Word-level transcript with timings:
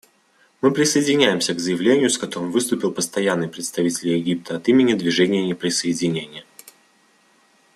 Мы 0.61 0.71
присоединяемся 0.71 1.53
к 1.53 1.59
заявлению, 1.59 2.09
с 2.09 2.17
которым 2.17 2.51
выступил 2.51 2.91
Постоянный 2.91 3.47
представитель 3.47 4.09
Египта 4.13 4.55
от 4.55 4.67
имени 4.67 4.93
Движения 4.95 5.45
неприсоединения. 5.45 6.43